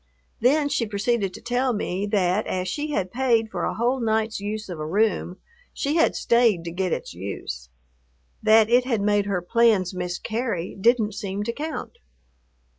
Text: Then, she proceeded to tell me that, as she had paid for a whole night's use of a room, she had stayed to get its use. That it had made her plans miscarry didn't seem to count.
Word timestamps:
Then, 0.39 0.67
she 0.67 0.87
proceeded 0.87 1.31
to 1.35 1.41
tell 1.41 1.73
me 1.73 2.07
that, 2.07 2.47
as 2.47 2.67
she 2.67 2.89
had 2.89 3.11
paid 3.11 3.51
for 3.51 3.65
a 3.65 3.75
whole 3.75 3.99
night's 3.99 4.39
use 4.39 4.67
of 4.67 4.79
a 4.79 4.85
room, 4.87 5.37
she 5.75 5.95
had 5.97 6.15
stayed 6.15 6.63
to 6.63 6.71
get 6.71 6.91
its 6.91 7.13
use. 7.13 7.69
That 8.41 8.67
it 8.67 8.83
had 8.83 9.01
made 9.01 9.27
her 9.27 9.43
plans 9.43 9.93
miscarry 9.93 10.73
didn't 10.75 11.13
seem 11.13 11.43
to 11.43 11.53
count. 11.53 11.99